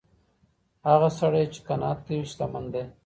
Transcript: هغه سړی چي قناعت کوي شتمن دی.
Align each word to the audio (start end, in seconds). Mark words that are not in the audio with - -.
هغه 0.89 1.09
سړی 1.19 1.43
چي 1.53 1.59
قناعت 1.67 1.99
کوي 2.05 2.17
شتمن 2.31 2.65
دی. 2.73 2.83